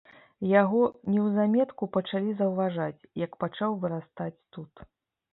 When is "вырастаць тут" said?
3.85-4.73